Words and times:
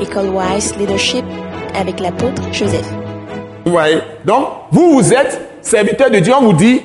École 0.00 0.28
Wise 0.28 0.76
Leadership 0.76 1.24
avec 1.74 2.00
l'apôtre 2.00 2.42
Joseph. 2.52 2.86
Vous 3.64 3.72
voyez 3.72 3.98
Donc, 4.24 4.48
vous, 4.70 4.92
vous 4.94 5.12
êtes 5.12 5.40
serviteur 5.62 6.10
de 6.10 6.18
Dieu. 6.18 6.32
On 6.38 6.44
vous 6.44 6.52
dit, 6.52 6.82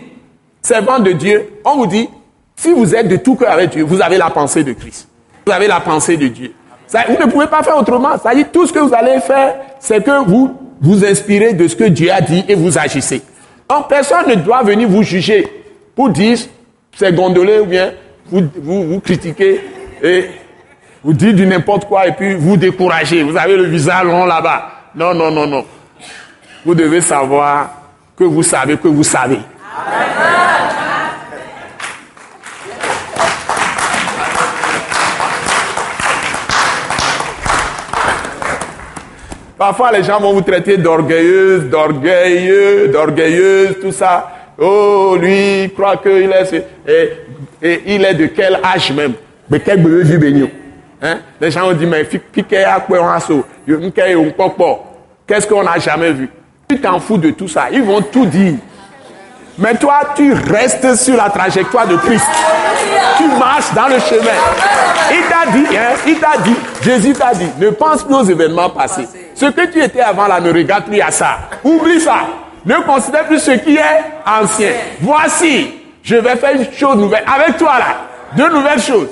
servant 0.61 0.99
de 0.99 1.11
Dieu. 1.11 1.49
On 1.65 1.77
vous 1.77 1.87
dit, 1.87 2.09
si 2.55 2.71
vous 2.71 2.95
êtes 2.95 3.07
de 3.07 3.17
tout 3.17 3.35
cœur 3.35 3.51
avec 3.51 3.71
Dieu, 3.71 3.83
vous 3.83 4.01
avez 4.01 4.17
la 4.17 4.29
pensée 4.29 4.63
de 4.63 4.73
Christ. 4.73 5.07
Vous 5.45 5.51
avez 5.51 5.67
la 5.67 5.79
pensée 5.79 6.17
de 6.17 6.27
Dieu. 6.27 6.53
Vous 7.07 7.25
ne 7.25 7.31
pouvez 7.31 7.47
pas 7.47 7.63
faire 7.63 7.77
autrement. 7.77 8.17
Ça 8.21 8.33
dit, 8.33 8.45
tout 8.45 8.65
ce 8.67 8.73
que 8.73 8.79
vous 8.79 8.93
allez 8.93 9.19
faire, 9.19 9.55
c'est 9.79 10.03
que 10.03 10.25
vous 10.27 10.51
vous 10.81 11.05
inspirez 11.05 11.53
de 11.53 11.67
ce 11.67 11.75
que 11.75 11.85
Dieu 11.85 12.11
a 12.11 12.21
dit 12.21 12.43
et 12.47 12.55
vous 12.55 12.77
agissez. 12.77 13.21
Donc, 13.69 13.87
personne 13.87 14.27
ne 14.27 14.35
doit 14.35 14.63
venir 14.63 14.89
vous 14.89 15.03
juger 15.03 15.47
pour 15.95 16.09
dire, 16.09 16.37
c'est 16.95 17.13
gondolé 17.13 17.59
ou 17.59 17.65
bien 17.65 17.91
vous, 18.27 18.41
vous, 18.61 18.83
vous 18.83 18.99
critiquez 18.99 19.61
et 20.03 20.25
vous 21.03 21.13
dites 21.13 21.35
du 21.35 21.47
n'importe 21.47 21.85
quoi 21.85 22.07
et 22.07 22.11
puis 22.11 22.35
vous 22.35 22.57
découragez. 22.57 23.23
Vous 23.23 23.35
avez 23.35 23.57
le 23.57 23.63
visage 23.63 24.05
long 24.05 24.25
là-bas. 24.25 24.71
Non, 24.95 25.13
non, 25.13 25.31
non, 25.31 25.47
non. 25.47 25.65
Vous 26.63 26.75
devez 26.75 27.01
savoir 27.01 27.69
que 28.15 28.23
vous 28.23 28.43
savez 28.43 28.77
que 28.77 28.87
vous 28.87 29.03
savez. 29.03 29.39
Parfois, 39.57 39.91
les 39.91 40.03
gens 40.03 40.19
vont 40.19 40.33
vous 40.33 40.41
traiter 40.41 40.77
d'orgueilleuse, 40.77 41.65
d'orgueilleux, 41.65 42.87
d'orgueilleuse, 42.89 43.77
tout 43.79 43.91
ça. 43.91 44.53
Oh, 44.57 45.17
lui, 45.19 45.63
il 45.63 45.73
croit 45.73 45.97
qu'il 45.97 46.31
est... 46.31 46.65
Et, 47.63 47.81
il 47.85 48.03
est 48.03 48.15
de 48.15 48.25
quel 48.27 48.59
âge 48.63 48.91
même? 48.91 49.13
Mais 49.49 49.59
quel 49.59 49.81
bébé 49.83 50.49
hein? 51.01 51.17
Les 51.39 51.51
gens 51.51 51.69
ont 51.69 51.73
dit, 51.73 51.85
mais 51.85 52.05
qu'est-ce 55.27 55.47
qu'on 55.47 55.63
n'a 55.63 55.79
jamais 55.79 56.11
vu? 56.11 56.29
Tu 56.69 56.79
t'en 56.79 56.99
fous 56.99 57.17
de 57.17 57.31
tout 57.31 57.47
ça. 57.47 57.65
Ils 57.71 57.83
vont 57.83 58.01
tout 58.01 58.25
dire. 58.25 58.55
Mais 59.57 59.75
toi, 59.75 59.99
tu 60.15 60.33
restes 60.33 60.95
sur 60.95 61.17
la 61.17 61.29
trajectoire 61.29 61.87
de 61.87 61.97
Christ. 61.97 62.25
Tu 63.17 63.27
marches 63.27 63.73
dans 63.75 63.87
le 63.87 63.99
chemin. 63.99 64.31
Il 65.11 65.21
t'a 65.27 65.51
dit, 65.51 65.77
hein, 65.77 65.95
il 66.07 66.19
t'a 66.19 66.37
dit, 66.41 66.55
Jésus 66.81 67.13
t'a 67.13 67.33
dit, 67.33 67.49
ne 67.59 67.69
pense 67.69 68.03
plus 68.03 68.15
aux 68.15 68.23
événements 68.23 68.69
passés. 68.69 69.07
Ce 69.35 69.45
que 69.47 69.65
tu 69.67 69.81
étais 69.83 70.01
avant 70.01 70.27
là, 70.27 70.39
ne 70.39 70.51
regarde 70.51 70.85
plus 70.85 71.01
à 71.01 71.11
ça. 71.11 71.37
Oublie 71.63 71.99
ça. 71.99 72.21
Ne 72.65 72.75
considère 72.75 73.25
plus 73.25 73.39
ce 73.39 73.51
qui 73.51 73.75
est 73.75 74.03
ancien. 74.25 74.71
Voici, 75.01 75.73
je 76.03 76.15
vais 76.15 76.35
faire 76.35 76.55
une 76.55 76.71
chose 76.71 76.95
nouvelle 76.95 77.23
avec 77.27 77.57
toi 77.57 77.73
là. 77.79 77.97
Deux 78.35 78.49
nouvelles 78.49 78.81
choses. 78.81 79.09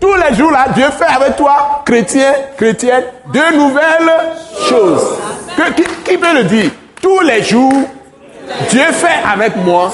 Tous 0.00 0.14
les 0.14 0.34
jours 0.36 0.50
là, 0.50 0.66
Dieu 0.74 0.86
fait 0.96 1.04
avec 1.04 1.36
toi, 1.36 1.82
chrétien, 1.84 2.32
chrétienne, 2.56 3.04
deux 3.32 3.56
nouvelles 3.56 4.12
choses. 4.68 5.18
qui, 5.76 5.82
qui 6.04 6.16
peut 6.16 6.34
le 6.34 6.44
dire? 6.44 6.70
Tous 7.00 7.20
les 7.20 7.42
jours, 7.42 7.82
Dieu 8.70 8.84
fait 8.92 9.20
avec 9.30 9.56
moi 9.56 9.92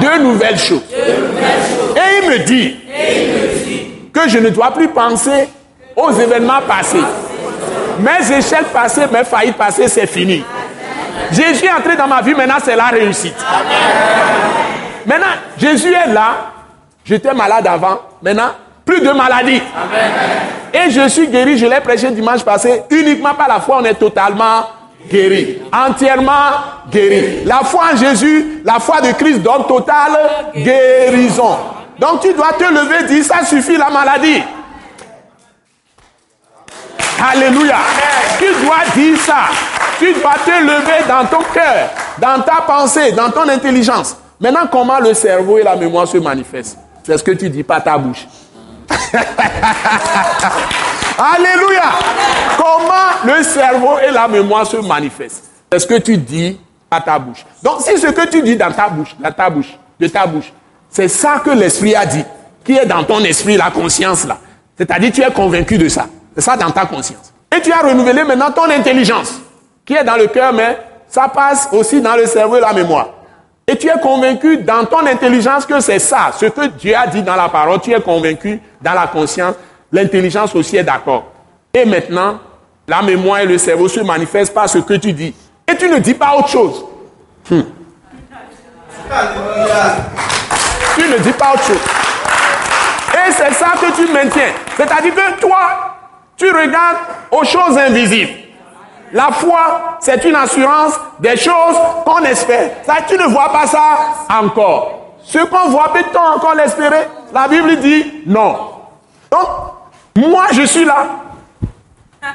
deux 0.00 0.18
nouvelles 0.22 0.58
choses. 0.58 0.82
Et 0.92 2.22
il 2.22 2.30
me 2.30 2.38
dit 2.38 2.76
que 4.12 4.28
je 4.28 4.38
ne 4.38 4.48
dois 4.50 4.72
plus 4.72 4.88
penser 4.88 5.48
aux 5.96 6.12
événements 6.12 6.62
passés. 6.66 7.02
Mes 7.98 8.36
échecs 8.38 8.72
passés, 8.72 9.02
mes 9.12 9.24
faillites 9.24 9.56
passées, 9.56 9.88
c'est 9.88 10.06
fini. 10.06 10.44
Jésus 11.32 11.66
est 11.66 11.72
entré 11.72 11.96
dans 11.96 12.06
ma 12.08 12.22
vie, 12.22 12.34
maintenant 12.34 12.56
c'est 12.64 12.76
la 12.76 12.86
réussite. 12.86 13.36
Maintenant, 15.06 15.26
Jésus 15.58 15.92
est 15.92 16.12
là. 16.12 16.52
J'étais 17.04 17.32
malade 17.34 17.66
avant. 17.66 18.00
Maintenant, 18.22 18.50
plus 18.90 19.00
de 19.00 19.12
maladie. 19.12 19.62
Et 20.74 20.90
je 20.90 21.08
suis 21.08 21.28
guéri, 21.28 21.56
je 21.56 21.66
l'ai 21.66 21.80
prêché 21.80 22.10
dimanche 22.10 22.42
passé. 22.42 22.82
Uniquement 22.90 23.34
par 23.34 23.46
la 23.46 23.60
foi, 23.60 23.78
on 23.80 23.84
est 23.84 23.94
totalement 23.94 24.66
guéri. 25.08 25.62
Entièrement 25.72 26.50
guéri. 26.90 27.44
La 27.44 27.58
foi 27.58 27.82
en 27.92 27.96
Jésus, 27.96 28.62
la 28.64 28.80
foi 28.80 29.00
de 29.00 29.12
Christ 29.12 29.38
donne 29.42 29.64
totale 29.68 30.18
guérison. 30.56 31.56
Donc 32.00 32.20
tu 32.22 32.32
dois 32.32 32.52
te 32.58 32.64
lever 32.64 33.06
dire, 33.06 33.24
ça 33.24 33.44
suffit 33.44 33.76
la 33.76 33.90
maladie. 33.90 34.42
Alléluia. 37.32 37.76
Tu 38.38 38.64
dois 38.64 38.92
dire 38.96 39.18
ça. 39.20 39.50
Tu 40.00 40.12
dois 40.14 40.34
te 40.44 40.62
lever 40.62 41.04
dans 41.06 41.26
ton 41.26 41.44
cœur, 41.52 41.90
dans 42.18 42.42
ta 42.42 42.62
pensée, 42.66 43.12
dans 43.12 43.30
ton 43.30 43.48
intelligence. 43.48 44.16
Maintenant, 44.40 44.66
comment 44.72 44.98
le 44.98 45.12
cerveau 45.12 45.58
et 45.58 45.62
la 45.62 45.76
mémoire 45.76 46.08
se 46.08 46.16
manifestent? 46.16 46.78
C'est 47.04 47.18
ce 47.18 47.22
que 47.22 47.32
tu 47.32 47.50
dis, 47.50 47.62
pas 47.62 47.80
ta 47.80 47.98
bouche. 47.98 48.26
Alléluia. 51.18 51.82
Comment 52.56 53.34
le 53.36 53.42
cerveau 53.42 53.98
et 54.06 54.10
la 54.10 54.28
mémoire 54.28 54.66
se 54.66 54.76
manifestent? 54.78 55.44
C'est 55.72 55.78
ce 55.80 55.86
que 55.86 55.98
tu 55.98 56.16
dis 56.16 56.58
à 56.90 57.00
ta 57.00 57.18
bouche. 57.18 57.44
Donc, 57.62 57.80
si 57.82 57.98
ce 57.98 58.08
que 58.08 58.28
tu 58.28 58.42
dis 58.42 58.56
dans 58.56 58.72
ta 58.72 58.88
bouche, 58.88 59.14
de 59.18 60.06
ta 60.08 60.26
bouche, 60.26 60.52
c'est 60.88 61.08
ça 61.08 61.40
que 61.44 61.50
l'esprit 61.50 61.94
a 61.94 62.06
dit, 62.06 62.24
qui 62.64 62.72
est 62.76 62.86
dans 62.86 63.04
ton 63.04 63.20
esprit, 63.20 63.56
la 63.56 63.70
conscience 63.70 64.24
là. 64.26 64.38
C'est-à-dire, 64.76 65.12
tu 65.12 65.22
es 65.22 65.30
convaincu 65.30 65.78
de 65.78 65.88
ça. 65.88 66.06
C'est 66.34 66.40
ça 66.40 66.56
dans 66.56 66.70
ta 66.70 66.86
conscience. 66.86 67.32
Et 67.54 67.60
tu 67.60 67.70
as 67.72 67.80
renouvelé 67.80 68.24
maintenant 68.24 68.50
ton 68.50 68.70
intelligence, 68.70 69.40
qui 69.84 69.94
est 69.94 70.04
dans 70.04 70.16
le 70.16 70.28
cœur, 70.28 70.52
mais 70.52 70.78
ça 71.08 71.28
passe 71.28 71.68
aussi 71.72 72.00
dans 72.00 72.16
le 72.16 72.26
cerveau 72.26 72.56
et 72.56 72.60
la 72.60 72.72
mémoire. 72.72 73.08
Et 73.70 73.76
tu 73.76 73.86
es 73.86 74.00
convaincu 74.00 74.56
dans 74.56 74.84
ton 74.84 75.06
intelligence 75.06 75.64
que 75.64 75.78
c'est 75.78 76.00
ça, 76.00 76.32
ce 76.36 76.46
que 76.46 76.66
Dieu 76.66 76.92
a 76.96 77.06
dit 77.06 77.22
dans 77.22 77.36
la 77.36 77.48
parole, 77.48 77.80
tu 77.80 77.92
es 77.92 78.00
convaincu 78.00 78.60
dans 78.82 78.94
la 78.94 79.06
conscience, 79.06 79.54
l'intelligence 79.92 80.52
aussi 80.56 80.76
est 80.76 80.82
d'accord. 80.82 81.30
Et 81.72 81.84
maintenant, 81.84 82.40
la 82.88 83.00
mémoire 83.00 83.38
et 83.38 83.46
le 83.46 83.58
cerveau 83.58 83.86
se 83.86 84.00
manifestent 84.00 84.52
par 84.52 84.68
ce 84.68 84.78
que 84.78 84.94
tu 84.94 85.12
dis. 85.12 85.32
Et 85.68 85.76
tu 85.76 85.88
ne 85.88 85.98
dis 85.98 86.14
pas 86.14 86.34
autre 86.36 86.48
chose. 86.48 86.84
Hmm. 87.48 87.60
Tu 90.96 91.08
ne 91.08 91.18
dis 91.18 91.32
pas 91.32 91.52
autre 91.52 91.64
chose. 91.64 91.76
Et 93.14 93.30
c'est 93.30 93.54
ça 93.54 93.68
que 93.80 93.94
tu 93.94 94.12
maintiens. 94.12 94.52
C'est-à-dire 94.76 95.14
que 95.14 95.40
toi, 95.40 95.96
tu 96.36 96.50
regardes 96.50 96.96
aux 97.30 97.44
choses 97.44 97.78
invisibles. 97.78 98.32
La 99.12 99.30
foi, 99.32 99.98
c'est 100.00 100.24
une 100.24 100.36
assurance 100.36 100.98
des 101.18 101.36
choses 101.36 101.76
qu'on 102.04 102.22
espère. 102.24 102.70
Ça, 102.84 102.96
tu 103.08 103.16
ne 103.16 103.24
vois 103.24 103.50
pas 103.50 103.66
ça 103.66 103.80
encore. 104.28 105.16
Ce 105.22 105.38
qu'on 105.38 105.68
voit, 105.68 105.92
peut-on 105.92 106.36
encore 106.36 106.54
l'espérer? 106.54 107.08
La 107.32 107.48
Bible 107.48 107.76
dit 107.76 108.22
non. 108.26 108.70
Donc, 109.30 109.48
moi, 110.16 110.46
je 110.52 110.62
suis 110.62 110.84
là. 110.84 111.06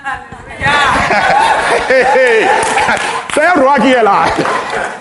c'est 3.34 3.46
un 3.46 3.62
roi 3.62 3.76
qui 3.80 3.92
est 3.92 4.04
là. 4.04 4.26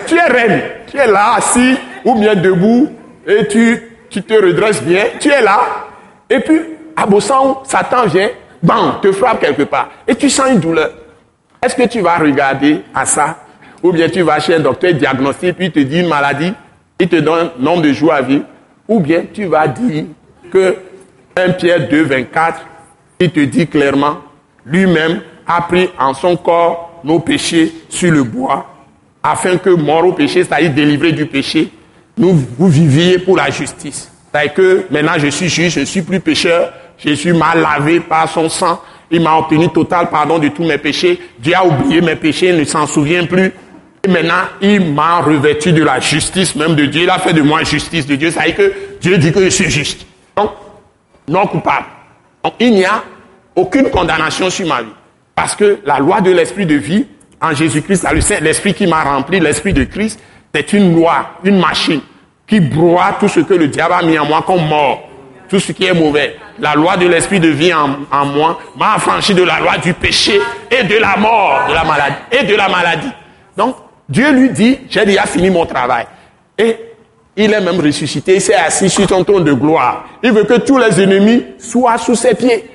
Tu 0.06 0.16
es 0.16 0.26
reine. 0.26 0.62
Tu 0.90 0.98
es 0.98 1.06
là, 1.06 1.34
assis 1.36 1.78
ou 2.04 2.14
bien 2.14 2.34
debout, 2.34 2.90
et 3.26 3.48
tu, 3.48 3.82
tu 4.10 4.22
te 4.22 4.34
redresses 4.34 4.82
bien. 4.82 5.04
Tu 5.18 5.30
es 5.30 5.40
là. 5.40 5.60
Et 6.28 6.40
puis, 6.40 6.60
à 6.96 7.06
Bossan, 7.06 7.62
Satan 7.64 8.06
vient 8.06 8.28
bam, 8.62 8.98
te 9.02 9.12
frappe 9.12 9.40
quelque 9.40 9.64
part, 9.64 9.88
et 10.06 10.14
tu 10.14 10.30
sens 10.30 10.48
une 10.50 10.60
douleur. 10.60 10.90
Est-ce 11.64 11.76
que 11.76 11.88
tu 11.88 12.02
vas 12.02 12.18
regarder 12.18 12.82
à 12.94 13.06
ça? 13.06 13.38
Ou 13.82 13.90
bien 13.90 14.10
tu 14.10 14.20
vas 14.20 14.38
chez 14.38 14.56
un 14.56 14.60
docteur 14.60 14.92
diagnostique, 14.92 15.56
puis 15.56 15.66
il 15.66 15.72
te 15.72 15.78
dit 15.78 16.00
une 16.00 16.08
maladie, 16.08 16.52
il 17.00 17.08
te 17.08 17.16
donne 17.16 17.50
un 17.56 17.62
nombre 17.62 17.80
de 17.80 17.92
jours 17.94 18.12
à 18.12 18.20
vivre. 18.20 18.44
Ou 18.86 19.00
bien 19.00 19.24
tu 19.32 19.46
vas 19.46 19.66
dire 19.66 20.04
que 20.52 20.76
1 21.34 21.52
Pierre 21.52 21.88
2, 21.88 22.02
24, 22.02 22.60
il 23.18 23.30
te 23.30 23.40
dit 23.40 23.66
clairement, 23.66 24.18
lui-même 24.66 25.22
a 25.46 25.62
pris 25.62 25.88
en 25.98 26.12
son 26.12 26.36
corps 26.36 27.00
nos 27.02 27.20
péchés 27.20 27.72
sur 27.88 28.12
le 28.12 28.24
bois, 28.24 28.66
afin 29.22 29.56
que 29.56 29.70
mort 29.70 30.04
au 30.04 30.12
péché, 30.12 30.44
c'est-à-dire 30.44 30.74
délivré 30.74 31.12
du 31.12 31.24
péché, 31.24 31.70
nous 32.18 32.34
vous 32.58 32.68
viviez 32.68 33.18
pour 33.18 33.38
la 33.38 33.48
justice. 33.48 34.12
C'est-à-dire 34.30 34.52
que 34.52 34.84
maintenant 34.90 35.14
je 35.16 35.28
suis 35.28 35.48
juge, 35.48 35.72
je 35.72 35.80
ne 35.80 35.84
suis 35.86 36.02
plus 36.02 36.20
pécheur, 36.20 36.74
Jésus 36.98 37.32
m'a 37.32 37.54
lavé 37.54 38.00
par 38.00 38.28
son 38.28 38.50
sang. 38.50 38.82
Il 39.10 39.20
m'a 39.20 39.36
obtenu 39.36 39.68
total 39.68 40.10
pardon 40.10 40.38
de 40.38 40.48
tous 40.48 40.64
mes 40.64 40.78
péchés. 40.78 41.18
Dieu 41.38 41.54
a 41.54 41.64
oublié 41.64 42.00
mes 42.00 42.16
péchés, 42.16 42.48
il 42.48 42.56
ne 42.56 42.64
s'en 42.64 42.86
souvient 42.86 43.26
plus. 43.26 43.52
Et 44.02 44.08
maintenant, 44.08 44.42
il 44.60 44.92
m'a 44.92 45.20
revêtu 45.20 45.72
de 45.72 45.82
la 45.82 46.00
justice 46.00 46.54
même 46.56 46.74
de 46.74 46.86
Dieu. 46.86 47.02
Il 47.02 47.10
a 47.10 47.18
fait 47.18 47.32
de 47.32 47.42
moi 47.42 47.62
justice 47.64 48.06
de 48.06 48.16
Dieu. 48.16 48.30
Ça 48.30 48.40
veut 48.40 48.46
dire 48.46 48.56
que 48.56 48.72
Dieu 49.00 49.18
dit 49.18 49.32
que 49.32 49.44
je 49.44 49.48
suis 49.48 49.70
juste. 49.70 50.06
Donc, 50.36 50.50
non 51.28 51.46
coupable. 51.46 51.86
Donc, 52.42 52.54
il 52.60 52.72
n'y 52.72 52.84
a 52.84 53.02
aucune 53.56 53.90
condamnation 53.90 54.50
sur 54.50 54.66
ma 54.66 54.82
vie. 54.82 54.88
Parce 55.34 55.56
que 55.56 55.78
la 55.84 55.98
loi 55.98 56.20
de 56.20 56.30
l'esprit 56.30 56.66
de 56.66 56.74
vie 56.74 57.06
en 57.40 57.54
Jésus-Christ, 57.54 58.06
l'esprit 58.40 58.74
qui 58.74 58.86
m'a 58.86 59.02
rempli, 59.02 59.40
l'esprit 59.40 59.72
de 59.72 59.84
Christ, 59.84 60.20
c'est 60.54 60.72
une 60.72 60.94
loi, 60.94 61.30
une 61.42 61.58
machine 61.58 62.00
qui 62.46 62.60
broie 62.60 63.16
tout 63.18 63.28
ce 63.28 63.40
que 63.40 63.54
le 63.54 63.68
diable 63.68 63.94
a 63.94 64.02
mis 64.02 64.18
en 64.18 64.26
moi 64.26 64.42
comme 64.46 64.66
mort 64.66 65.08
tout 65.48 65.60
ce 65.60 65.72
qui 65.72 65.84
est 65.84 65.94
mauvais. 65.94 66.36
La 66.58 66.74
loi 66.74 66.96
de 66.96 67.06
l'esprit 67.06 67.40
de 67.40 67.48
vie 67.48 67.72
en, 67.72 68.24
moi 68.26 68.58
m'a 68.76 68.94
affranchi 68.94 69.34
de 69.34 69.42
la 69.42 69.60
loi 69.60 69.78
du 69.78 69.92
péché 69.94 70.40
et 70.70 70.84
de 70.84 70.96
la 70.96 71.16
mort, 71.16 71.66
de 71.68 71.74
la 71.74 71.84
maladie 71.84 72.16
et 72.32 72.44
de 72.44 72.54
la 72.54 72.68
maladie. 72.68 73.10
Donc, 73.56 73.76
Dieu 74.08 74.30
lui 74.32 74.50
dit, 74.50 74.78
j'ai 74.88 75.04
déjà 75.04 75.22
fini 75.22 75.50
mon 75.50 75.66
travail. 75.66 76.06
Et 76.58 76.76
il 77.36 77.52
est 77.52 77.60
même 77.60 77.80
ressuscité, 77.80 78.36
il 78.36 78.40
s'est 78.40 78.54
assis 78.54 78.88
sur 78.88 79.08
son 79.08 79.24
trône 79.24 79.44
de 79.44 79.52
gloire. 79.52 80.04
Il 80.22 80.32
veut 80.32 80.44
que 80.44 80.54
tous 80.54 80.78
les 80.78 81.00
ennemis 81.00 81.44
soient 81.58 81.98
sous 81.98 82.14
ses 82.14 82.34
pieds. 82.34 82.70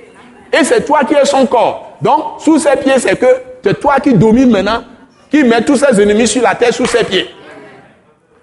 Et 0.52 0.64
c'est 0.64 0.86
toi 0.86 1.04
qui 1.04 1.14
es 1.14 1.26
son 1.26 1.46
corps. 1.46 1.98
Donc, 2.02 2.42
sous 2.42 2.60
ses 2.60 2.76
pieds, 2.78 2.98
c'est 2.98 3.18
que 3.18 3.28
c'est 3.64 3.80
toi 3.80 4.00
qui 4.00 4.14
domines 4.14 4.50
maintenant, 4.50 4.84
qui 5.30 5.44
mets 5.44 5.64
tous 5.64 5.78
ses 5.78 6.02
ennemis 6.02 6.28
sur 6.28 6.42
la 6.42 6.56
terre 6.56 6.74
sous 6.74 6.86
ses 6.86 7.04
pieds. 7.04 7.30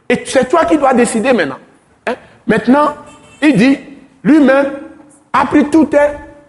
Et 0.08 0.22
c'est 0.24 0.48
toi 0.48 0.64
qui 0.64 0.78
dois 0.78 0.94
décider 0.94 1.32
maintenant. 1.32 1.58
Hein? 2.06 2.14
Maintenant, 2.46 2.94
il 3.42 3.56
dit, 3.56 3.78
lui-même 4.26 4.66
a 5.32 5.46
pris 5.46 5.64
toutes 5.70 5.90
tes 5.90 6.08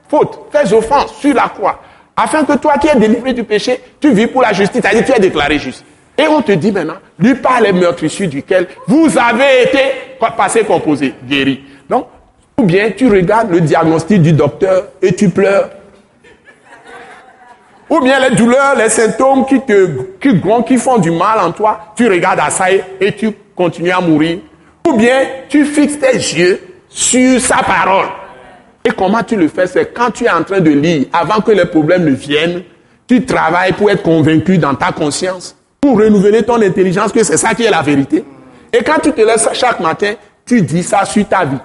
fautes, 0.10 0.52
tes 0.52 0.74
offenses 0.74 1.16
sur 1.20 1.34
la 1.34 1.48
croix, 1.48 1.80
afin 2.16 2.44
que 2.44 2.54
toi 2.58 2.74
qui 2.82 2.88
es 2.88 2.96
délivré 2.96 3.34
du 3.34 3.44
péché, 3.44 3.80
tu 4.02 4.12
vis 4.12 4.26
pour 4.26 4.42
la 4.42 4.52
justice, 4.52 4.82
c'est-à-dire 4.82 5.06
tu 5.06 5.12
es 5.12 5.20
déclaré 5.20 5.60
juste. 5.60 5.86
Et 6.18 6.28
on 6.28 6.42
te 6.42 6.52
dit 6.54 6.72
maintenant, 6.72 6.96
lui 7.20 7.36
par 7.36 7.62
les 7.62 7.72
meurtrissures 7.72 8.28
duquel 8.28 8.68
vous 8.88 9.08
avez 9.18 9.64
été 9.66 9.80
passé 10.36 10.64
composé, 10.64 11.14
guéri. 11.24 11.62
Donc, 11.88 12.08
ou 12.58 12.64
bien 12.64 12.90
tu 12.90 13.08
regardes 13.08 13.52
le 13.52 13.62
diagnostic 13.62 14.24
du 14.24 14.34
docteur 14.34 14.86
et 15.00 15.14
tu 15.14 15.30
pleures. 15.30 15.70
Ou 17.90 18.02
bien 18.02 18.20
les 18.28 18.36
douleurs, 18.36 18.76
les 18.76 18.90
symptômes 18.90 19.46
qui 19.46 19.62
te 19.62 20.18
qui, 20.20 20.42
qui 20.66 20.78
font 20.78 20.98
du 20.98 21.12
mal 21.12 21.40
en 21.40 21.52
toi, 21.52 21.94
tu 21.96 22.10
regardes 22.10 22.40
à 22.40 22.50
ça 22.50 22.66
et 22.72 23.12
tu 23.16 23.32
continues 23.56 23.92
à 23.92 24.02
mourir. 24.02 24.40
Ou 24.88 24.94
bien 24.94 25.20
tu 25.48 25.64
fixes 25.66 26.00
tes 26.00 26.18
yeux 26.18 26.67
sur 26.90 27.40
sa 27.42 27.58
parole. 27.58 28.08
Et 28.86 28.92
comment 28.92 29.24
tu 29.24 29.36
le 29.36 29.48
fais 29.48 29.68
C'est 29.68 29.94
quand 29.94 30.12
tu 30.12 30.26
es 30.26 30.30
en 30.30 30.44
train 30.44 30.60
de 30.60 30.72
lire, 30.72 31.08
avant 31.12 31.42
que 31.42 31.52
les 31.52 31.66
problèmes 31.66 32.06
ne 32.06 32.12
viennent, 32.12 32.64
tu 33.08 33.26
travailles 33.26 33.74
pour 33.74 33.90
être 33.90 34.04
convaincu 34.04 34.58
dans 34.58 34.76
ta 34.76 34.92
conscience, 34.92 35.56
pour 35.80 35.98
renouveler 36.00 36.44
ton 36.44 36.62
intelligence 36.62 37.12
que 37.12 37.24
c'est 37.24 37.38
ça 37.38 37.54
qui 37.54 37.64
est 37.64 37.72
la 37.72 37.82
vérité. 37.82 38.24
Et 38.74 38.84
quand 38.84 39.00
tu 39.02 39.12
te 39.12 39.22
lèves 39.22 39.48
chaque 39.54 39.80
matin, 39.80 40.14
tu 40.46 40.62
dis 40.62 40.84
ça 40.84 41.06
sur 41.06 41.28
ta 41.28 41.46
vie. 41.46 41.58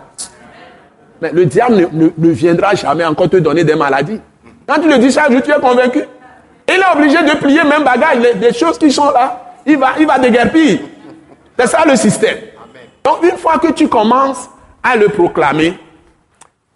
Mais 1.20 1.30
le 1.32 1.46
diable 1.46 1.88
ne, 1.92 2.30
viendra 2.30 2.74
jamais 2.74 3.04
encore 3.04 3.30
te 3.30 3.36
donner 3.36 3.64
des 3.64 3.76
maladies. 3.76 4.20
Quand 4.66 4.80
tu 4.80 4.88
le 4.88 4.98
dis 4.98 5.12
chaque 5.12 5.30
jour, 5.30 5.42
tu 5.42 5.50
es 5.50 5.60
convaincu. 5.60 6.02
Il 6.68 6.74
est 6.74 6.96
obligé 6.96 7.18
de 7.22 7.36
plier 7.36 7.62
même 7.64 7.84
bagage, 7.84 8.18
des 8.40 8.52
choses 8.52 8.78
qui 8.78 8.90
sont 8.90 9.10
là. 9.10 9.54
Il 9.66 9.78
va, 9.78 9.90
il 9.98 10.06
va 10.06 10.18
déguerpir. 10.18 10.80
C'est 11.58 11.66
ça 11.66 11.84
le 11.86 11.94
système. 11.96 12.38
Donc 13.04 13.22
une 13.22 13.36
fois 13.36 13.58
que 13.58 13.72
tu 13.72 13.88
commences 13.88 14.48
à 14.82 14.96
le 14.96 15.08
proclamer, 15.08 15.78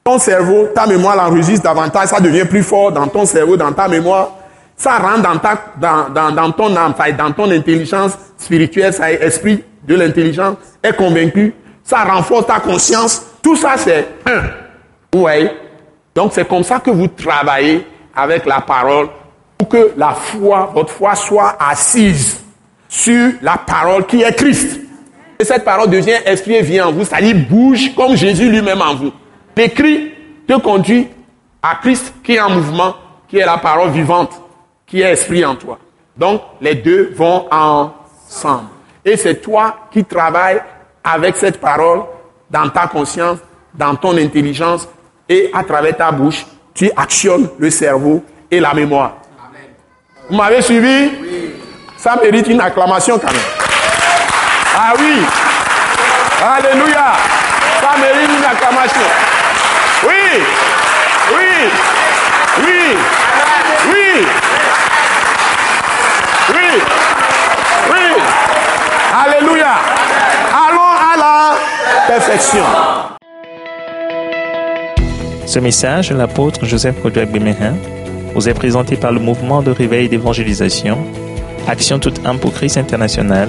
ton 0.04 0.18
cerveau, 0.18 0.68
ta 0.74 0.86
mémoire 0.86 1.16
l'enregistre 1.16 1.64
davantage, 1.64 2.08
ça 2.08 2.20
devient 2.20 2.44
plus 2.44 2.62
fort 2.62 2.92
dans 2.92 3.08
ton 3.08 3.26
cerveau, 3.26 3.56
dans 3.56 3.72
ta 3.72 3.88
mémoire. 3.88 4.30
Ça 4.76 4.98
rentre 4.98 5.22
dans, 5.22 5.38
ta, 5.38 5.58
dans, 5.80 6.08
dans, 6.10 6.30
dans 6.30 6.52
ton 6.52 6.76
âme, 6.76 6.94
dans 7.18 7.32
ton 7.32 7.50
intelligence 7.50 8.12
spirituelle, 8.38 8.92
ça 8.92 9.10
est 9.10 9.22
esprit 9.22 9.64
de 9.82 9.94
l'intelligence, 9.94 10.56
est 10.82 10.94
convaincu. 10.94 11.54
Ça 11.82 12.04
renforce 12.04 12.46
ta 12.46 12.60
conscience. 12.60 13.24
Tout 13.42 13.56
ça, 13.56 13.74
c'est 13.76 14.06
un. 14.26 14.42
Oui. 15.14 15.48
Donc, 16.14 16.32
c'est 16.34 16.46
comme 16.46 16.62
ça 16.62 16.78
que 16.78 16.90
vous 16.90 17.08
travaillez 17.08 17.86
avec 18.14 18.44
la 18.46 18.60
parole 18.60 19.08
pour 19.56 19.68
que 19.68 19.92
la 19.96 20.10
foi, 20.10 20.70
votre 20.74 20.92
foi 20.92 21.14
soit 21.14 21.56
assise 21.58 22.40
sur 22.88 23.32
la 23.42 23.56
parole 23.56 24.06
qui 24.06 24.22
est 24.22 24.32
Christ. 24.34 24.80
Et 25.38 25.44
cette 25.44 25.64
parole 25.64 25.90
devient 25.90 26.18
esprit 26.24 26.54
et 26.54 26.62
vient 26.62 26.88
en 26.88 26.92
vous, 26.92 27.04
c'est-à-dire 27.04 27.36
bouge 27.48 27.94
comme 27.94 28.16
Jésus 28.16 28.50
lui-même 28.50 28.80
en 28.80 28.94
vous. 28.94 29.12
L'écrit 29.56 30.12
te 30.46 30.54
conduit 30.58 31.08
à 31.62 31.76
Christ 31.76 32.14
qui 32.22 32.34
est 32.34 32.40
en 32.40 32.50
mouvement, 32.50 32.94
qui 33.28 33.38
est 33.38 33.44
la 33.44 33.58
parole 33.58 33.90
vivante, 33.90 34.40
qui 34.86 35.00
est 35.00 35.12
esprit 35.12 35.44
en 35.44 35.54
toi. 35.54 35.78
Donc, 36.16 36.40
les 36.60 36.74
deux 36.74 37.12
vont 37.14 37.46
ensemble. 37.50 38.68
Et 39.04 39.16
c'est 39.16 39.36
toi 39.42 39.76
qui 39.90 40.04
travailles 40.04 40.60
avec 41.04 41.36
cette 41.36 41.60
parole 41.60 42.02
dans 42.50 42.68
ta 42.68 42.86
conscience, 42.86 43.38
dans 43.74 43.94
ton 43.94 44.16
intelligence 44.16 44.88
et 45.28 45.50
à 45.52 45.62
travers 45.62 45.96
ta 45.96 46.10
bouche, 46.10 46.46
tu 46.72 46.90
actionnes 46.96 47.48
le 47.58 47.70
cerveau 47.70 48.22
et 48.50 48.60
la 48.60 48.72
mémoire. 48.74 49.16
Vous 50.28 50.36
m'avez 50.36 50.62
suivi? 50.62 51.10
Oui. 51.20 51.50
Ça 51.96 52.16
mérite 52.22 52.46
une 52.48 52.60
acclamation 52.60 53.18
quand 53.18 53.32
même. 53.32 53.55
Ah 54.78 54.92
oui. 54.98 55.22
Alléluia. 56.44 57.12
Mérite 57.98 58.30
une 58.38 58.44
acclamation. 58.44 59.00
Oui. 60.06 60.42
Oui. 61.34 61.70
Oui. 62.58 62.96
Oui. 63.90 64.26
Oui. 66.52 66.82
Oui. 67.90 68.22
Alléluia. 69.14 69.74
Allons 70.52 70.80
à 70.82 71.16
la 71.16 71.56
perfection. 72.06 72.64
Ce 75.46 75.58
message 75.58 76.12
l'apôtre 76.12 76.66
Joseph 76.66 77.00
Kodouak 77.00 77.30
Bemehin 77.30 77.76
vous 78.34 78.46
est 78.46 78.54
présenté 78.54 78.96
par 78.96 79.12
le 79.12 79.20
mouvement 79.20 79.62
de 79.62 79.70
réveil 79.70 80.10
d'évangélisation, 80.10 80.98
Action 81.66 81.98
toute 81.98 82.24
âme 82.26 82.38
pour 82.38 82.52
Christ 82.52 82.76
international, 82.76 83.48